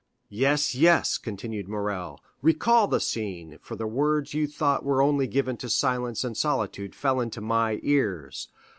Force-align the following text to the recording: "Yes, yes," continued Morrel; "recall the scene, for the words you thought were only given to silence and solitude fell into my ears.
"Yes, 0.31 0.73
yes," 0.73 1.19
continued 1.19 1.67
Morrel; 1.67 2.23
"recall 2.41 2.87
the 2.87 2.99
scene, 2.99 3.59
for 3.61 3.75
the 3.75 3.85
words 3.85 4.33
you 4.33 4.47
thought 4.47 4.83
were 4.83 4.99
only 4.99 5.27
given 5.27 5.57
to 5.57 5.69
silence 5.69 6.23
and 6.23 6.35
solitude 6.35 6.95
fell 6.95 7.21
into 7.21 7.39
my 7.39 7.79
ears. 7.83 8.47